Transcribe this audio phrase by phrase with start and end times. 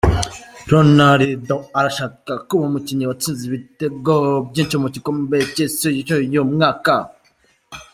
[0.71, 4.13] Ronaldo arashaka kuba umukinnyi watsinze ibitego
[4.49, 6.93] byinshi mu gikombe cy’isi cy’uyu mwaka.